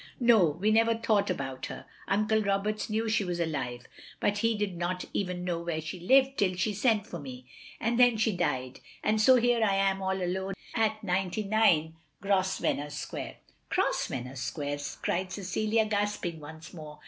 [0.19, 1.85] "No, we never thought about her.
[2.07, 3.85] Uncle Roberts knew she was alive,
[4.19, 7.45] but he did not even know where she lived, till she sent for me;
[7.79, 10.55] and OP GROSVENOR SQUARE 171 then she died; and so here I am, all alone,
[10.73, 13.35] at 99 Grosvenor Square."
[13.69, 16.97] "Grosvenor Square!" cried Cecilia, gasping once more.